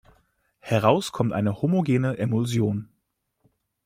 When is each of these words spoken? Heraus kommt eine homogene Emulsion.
Heraus 0.61 1.11
kommt 1.11 1.31
eine 1.31 1.61
homogene 1.61 2.17
Emulsion. 2.17 2.89